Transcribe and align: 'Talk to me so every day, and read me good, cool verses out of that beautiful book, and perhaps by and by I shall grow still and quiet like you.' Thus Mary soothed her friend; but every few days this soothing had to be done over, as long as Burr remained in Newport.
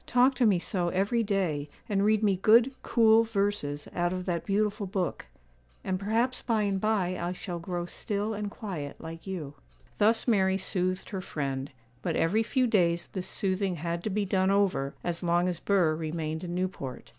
'Talk 0.07 0.33
to 0.33 0.47
me 0.47 0.57
so 0.57 0.89
every 0.89 1.21
day, 1.21 1.69
and 1.87 2.03
read 2.03 2.23
me 2.23 2.35
good, 2.35 2.73
cool 2.81 3.21
verses 3.21 3.87
out 3.93 4.11
of 4.11 4.25
that 4.25 4.47
beautiful 4.47 4.87
book, 4.87 5.27
and 5.83 5.99
perhaps 5.99 6.41
by 6.41 6.63
and 6.63 6.81
by 6.81 7.19
I 7.21 7.33
shall 7.33 7.59
grow 7.59 7.85
still 7.85 8.33
and 8.33 8.49
quiet 8.49 8.99
like 8.99 9.27
you.' 9.27 9.53
Thus 9.99 10.27
Mary 10.27 10.57
soothed 10.57 11.11
her 11.11 11.21
friend; 11.21 11.69
but 12.01 12.15
every 12.15 12.41
few 12.41 12.65
days 12.65 13.09
this 13.09 13.27
soothing 13.27 13.75
had 13.75 14.03
to 14.03 14.09
be 14.09 14.25
done 14.25 14.49
over, 14.49 14.95
as 15.03 15.21
long 15.21 15.47
as 15.47 15.59
Burr 15.59 15.93
remained 15.93 16.43
in 16.43 16.55
Newport. 16.55 17.09